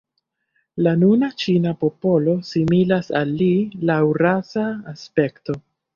La 0.85 0.93
nuna 1.01 1.27
ĉina 1.43 1.73
popolo 1.83 2.35
similas 2.53 3.11
al 3.21 3.35
li 3.43 3.51
laŭ 3.91 4.01
rasa 4.23 4.65
aspekto. 4.95 5.59